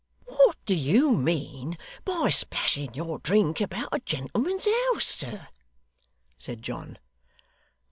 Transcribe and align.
'What 0.25 0.55
do 0.65 0.73
you 0.73 1.11
mean 1.11 1.77
by 2.05 2.31
splashing 2.31 2.95
your 2.95 3.19
drink 3.19 3.61
about 3.61 3.89
a 3.91 3.99
gentleman's 3.99 4.65
house, 4.65 5.05
sir?' 5.05 5.49
said 6.35 6.63
John. 6.63 6.97